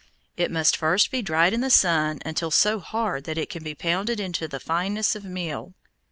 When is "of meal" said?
5.15-5.75